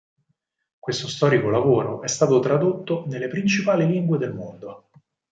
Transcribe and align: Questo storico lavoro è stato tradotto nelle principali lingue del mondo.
Questo 0.79 1.07
storico 1.07 1.49
lavoro 1.51 2.01
è 2.01 2.07
stato 2.07 2.39
tradotto 2.39 3.03
nelle 3.05 3.27
principali 3.27 3.85
lingue 3.85 4.17
del 4.17 4.33
mondo. 4.33 4.89